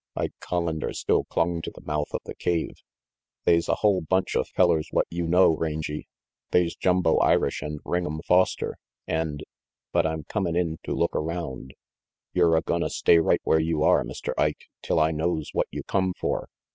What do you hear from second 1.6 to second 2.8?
to the mouth of the cave.